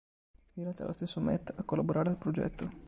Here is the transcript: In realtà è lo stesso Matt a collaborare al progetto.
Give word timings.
In 0.53 0.63
realtà 0.63 0.83
è 0.83 0.87
lo 0.87 0.93
stesso 0.93 1.19
Matt 1.21 1.53
a 1.55 1.61
collaborare 1.63 2.09
al 2.09 2.17
progetto. 2.17 2.69